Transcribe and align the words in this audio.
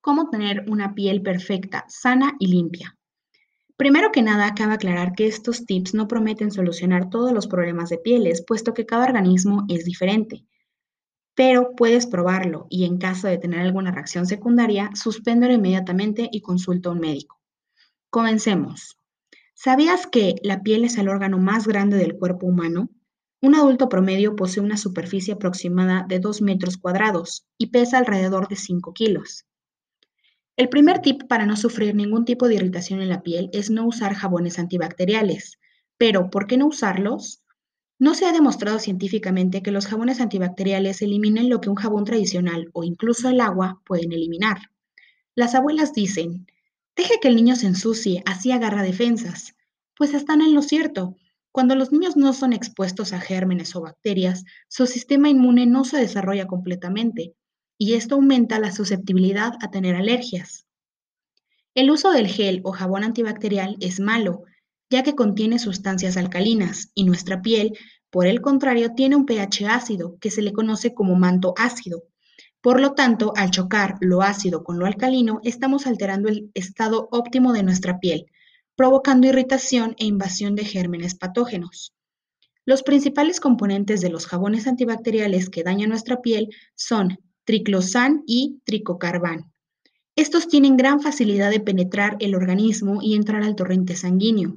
cómo 0.00 0.30
tener 0.30 0.64
una 0.68 0.94
piel 0.94 1.22
perfecta, 1.22 1.84
sana 1.88 2.36
y 2.38 2.48
limpia. 2.48 2.96
Primero 3.76 4.12
que 4.12 4.22
nada, 4.22 4.54
cabe 4.54 4.74
aclarar 4.74 5.14
que 5.14 5.26
estos 5.26 5.64
tips 5.64 5.94
no 5.94 6.06
prometen 6.06 6.50
solucionar 6.50 7.08
todos 7.08 7.32
los 7.32 7.46
problemas 7.46 7.88
de 7.88 7.96
pieles, 7.96 8.44
puesto 8.46 8.74
que 8.74 8.84
cada 8.84 9.06
organismo 9.06 9.64
es 9.68 9.84
diferente. 9.86 10.44
Pero 11.34 11.74
puedes 11.74 12.06
probarlo 12.06 12.66
y 12.68 12.84
en 12.84 12.98
caso 12.98 13.26
de 13.26 13.38
tener 13.38 13.60
alguna 13.60 13.90
reacción 13.90 14.26
secundaria, 14.26 14.90
suspéndelo 14.94 15.54
inmediatamente 15.54 16.28
y 16.30 16.42
consulta 16.42 16.90
a 16.90 16.92
un 16.92 17.00
médico. 17.00 17.40
Comencemos. 18.10 18.98
¿Sabías 19.54 20.06
que 20.06 20.36
la 20.42 20.62
piel 20.62 20.84
es 20.84 20.98
el 20.98 21.08
órgano 21.08 21.38
más 21.38 21.66
grande 21.66 21.96
del 21.96 22.18
cuerpo 22.18 22.46
humano? 22.46 22.90
Un 23.40 23.54
adulto 23.54 23.88
promedio 23.88 24.36
posee 24.36 24.62
una 24.62 24.76
superficie 24.76 25.32
aproximada 25.32 26.04
de 26.06 26.18
2 26.18 26.42
metros 26.42 26.76
cuadrados 26.76 27.46
y 27.56 27.68
pesa 27.68 27.96
alrededor 27.96 28.48
de 28.48 28.56
5 28.56 28.92
kilos. 28.92 29.46
El 30.60 30.68
primer 30.68 30.98
tip 30.98 31.22
para 31.26 31.46
no 31.46 31.56
sufrir 31.56 31.94
ningún 31.94 32.26
tipo 32.26 32.46
de 32.46 32.56
irritación 32.56 33.00
en 33.00 33.08
la 33.08 33.22
piel 33.22 33.48
es 33.54 33.70
no 33.70 33.86
usar 33.86 34.12
jabones 34.12 34.58
antibacteriales. 34.58 35.58
Pero, 35.96 36.28
¿por 36.28 36.46
qué 36.46 36.58
no 36.58 36.66
usarlos? 36.66 37.40
No 37.98 38.12
se 38.12 38.26
ha 38.26 38.32
demostrado 38.32 38.78
científicamente 38.78 39.62
que 39.62 39.70
los 39.70 39.86
jabones 39.86 40.20
antibacteriales 40.20 41.00
eliminen 41.00 41.48
lo 41.48 41.62
que 41.62 41.70
un 41.70 41.76
jabón 41.76 42.04
tradicional 42.04 42.68
o 42.74 42.84
incluso 42.84 43.30
el 43.30 43.40
agua 43.40 43.80
pueden 43.86 44.12
eliminar. 44.12 44.58
Las 45.34 45.54
abuelas 45.54 45.94
dicen, 45.94 46.46
deje 46.94 47.14
que 47.22 47.28
el 47.28 47.36
niño 47.36 47.56
se 47.56 47.66
ensucie, 47.66 48.22
así 48.26 48.52
agarra 48.52 48.82
defensas. 48.82 49.56
Pues 49.96 50.12
están 50.12 50.42
en 50.42 50.54
lo 50.54 50.60
cierto. 50.60 51.16
Cuando 51.52 51.74
los 51.74 51.90
niños 51.90 52.18
no 52.18 52.34
son 52.34 52.52
expuestos 52.52 53.14
a 53.14 53.20
gérmenes 53.20 53.74
o 53.76 53.80
bacterias, 53.80 54.44
su 54.68 54.86
sistema 54.86 55.30
inmune 55.30 55.64
no 55.64 55.84
se 55.84 55.96
desarrolla 55.96 56.46
completamente, 56.46 57.34
y 57.82 57.94
esto 57.94 58.16
aumenta 58.16 58.60
la 58.60 58.72
susceptibilidad 58.72 59.54
a 59.62 59.70
tener 59.70 59.96
alergias. 59.96 60.66
El 61.74 61.90
uso 61.90 62.10
del 62.10 62.26
gel 62.26 62.60
o 62.62 62.72
jabón 62.72 63.04
antibacterial 63.04 63.78
es 63.80 64.00
malo, 64.00 64.44
ya 64.90 65.02
que 65.02 65.14
contiene 65.14 65.58
sustancias 65.58 66.18
alcalinas 66.18 66.90
y 66.94 67.04
nuestra 67.04 67.40
piel, 67.40 67.72
por 68.10 68.26
el 68.26 68.42
contrario, 68.42 68.92
tiene 68.94 69.16
un 69.16 69.24
pH 69.24 69.66
ácido 69.66 70.18
que 70.20 70.30
se 70.30 70.42
le 70.42 70.52
conoce 70.52 70.92
como 70.92 71.14
manto 71.14 71.54
ácido. 71.56 72.02
Por 72.60 72.82
lo 72.82 72.92
tanto, 72.92 73.32
al 73.34 73.50
chocar 73.50 73.94
lo 74.02 74.20
ácido 74.20 74.62
con 74.62 74.78
lo 74.78 74.84
alcalino, 74.84 75.40
estamos 75.42 75.86
alterando 75.86 76.28
el 76.28 76.50
estado 76.52 77.08
óptimo 77.10 77.54
de 77.54 77.62
nuestra 77.62 77.98
piel, 77.98 78.26
provocando 78.76 79.26
irritación 79.26 79.96
e 79.98 80.04
invasión 80.04 80.54
de 80.54 80.66
gérmenes 80.66 81.14
patógenos. 81.14 81.94
Los 82.66 82.82
principales 82.82 83.40
componentes 83.40 84.02
de 84.02 84.10
los 84.10 84.26
jabones 84.26 84.66
antibacteriales 84.66 85.48
que 85.48 85.62
dañan 85.62 85.88
nuestra 85.88 86.20
piel 86.20 86.50
son 86.74 87.16
triclosan 87.50 88.22
y 88.28 88.60
tricocarban. 88.64 89.52
Estos 90.14 90.46
tienen 90.46 90.76
gran 90.76 91.00
facilidad 91.00 91.50
de 91.50 91.58
penetrar 91.58 92.16
el 92.20 92.36
organismo 92.36 93.00
y 93.02 93.16
entrar 93.16 93.42
al 93.42 93.56
torrente 93.56 93.96
sanguíneo. 93.96 94.56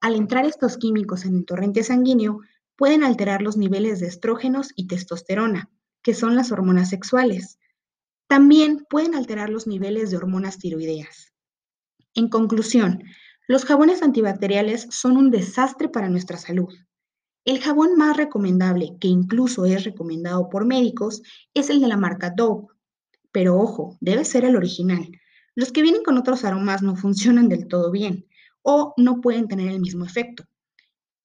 Al 0.00 0.14
entrar 0.14 0.44
estos 0.44 0.76
químicos 0.76 1.24
en 1.24 1.38
el 1.38 1.44
torrente 1.44 1.82
sanguíneo, 1.82 2.38
pueden 2.76 3.02
alterar 3.02 3.42
los 3.42 3.56
niveles 3.56 3.98
de 3.98 4.06
estrógenos 4.06 4.68
y 4.76 4.86
testosterona, 4.86 5.68
que 6.00 6.14
son 6.14 6.36
las 6.36 6.52
hormonas 6.52 6.90
sexuales. 6.90 7.58
También 8.28 8.86
pueden 8.88 9.16
alterar 9.16 9.50
los 9.50 9.66
niveles 9.66 10.12
de 10.12 10.18
hormonas 10.18 10.58
tiroideas. 10.58 11.32
En 12.14 12.28
conclusión, 12.28 13.02
los 13.48 13.64
jabones 13.64 14.00
antibacteriales 14.00 14.86
son 14.90 15.16
un 15.16 15.32
desastre 15.32 15.88
para 15.88 16.08
nuestra 16.08 16.38
salud. 16.38 16.72
El 17.44 17.60
jabón 17.60 17.96
más 17.96 18.16
recomendable, 18.16 18.96
que 19.00 19.08
incluso 19.08 19.64
es 19.64 19.84
recomendado 19.84 20.48
por 20.48 20.64
médicos, 20.64 21.22
es 21.54 21.70
el 21.70 21.80
de 21.80 21.88
la 21.88 21.96
marca 21.96 22.30
Dove. 22.30 22.68
Pero 23.32 23.58
ojo, 23.58 23.96
debe 24.00 24.24
ser 24.24 24.44
el 24.44 24.56
original. 24.56 25.10
Los 25.54 25.72
que 25.72 25.82
vienen 25.82 26.02
con 26.04 26.18
otros 26.18 26.44
aromas 26.44 26.82
no 26.82 26.94
funcionan 26.96 27.48
del 27.48 27.66
todo 27.66 27.90
bien 27.90 28.26
o 28.62 28.94
no 28.96 29.20
pueden 29.20 29.48
tener 29.48 29.68
el 29.72 29.80
mismo 29.80 30.04
efecto. 30.04 30.44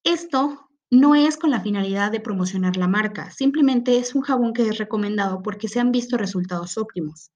Esto 0.02 0.68
no 0.90 1.14
es 1.14 1.36
con 1.36 1.50
la 1.50 1.60
finalidad 1.60 2.10
de 2.10 2.20
promocionar 2.20 2.76
la 2.76 2.88
marca, 2.88 3.30
simplemente 3.30 3.98
es 3.98 4.14
un 4.14 4.22
jabón 4.22 4.54
que 4.54 4.62
es 4.62 4.78
recomendado 4.78 5.42
porque 5.42 5.68
se 5.68 5.80
han 5.80 5.92
visto 5.92 6.16
resultados 6.16 6.78
óptimos. 6.78 7.30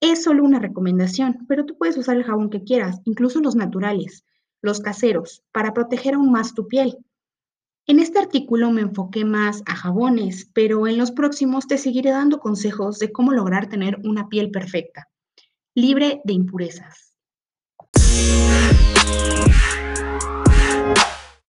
Es 0.00 0.22
solo 0.22 0.44
una 0.44 0.60
recomendación, 0.60 1.46
pero 1.48 1.64
tú 1.64 1.76
puedes 1.76 1.96
usar 1.96 2.16
el 2.16 2.24
jabón 2.24 2.50
que 2.50 2.62
quieras, 2.62 3.00
incluso 3.04 3.40
los 3.40 3.56
naturales, 3.56 4.24
los 4.62 4.80
caseros, 4.80 5.42
para 5.50 5.72
proteger 5.72 6.14
aún 6.14 6.30
más 6.30 6.54
tu 6.54 6.68
piel. 6.68 6.96
En 7.90 8.00
este 8.00 8.18
artículo 8.18 8.70
me 8.70 8.82
enfoqué 8.82 9.24
más 9.24 9.62
a 9.64 9.74
jabones, 9.74 10.50
pero 10.52 10.86
en 10.86 10.98
los 10.98 11.10
próximos 11.10 11.66
te 11.66 11.78
seguiré 11.78 12.10
dando 12.10 12.38
consejos 12.38 12.98
de 12.98 13.10
cómo 13.10 13.32
lograr 13.32 13.70
tener 13.70 13.98
una 14.04 14.28
piel 14.28 14.50
perfecta, 14.50 15.08
libre 15.74 16.20
de 16.24 16.34
impurezas. 16.34 17.14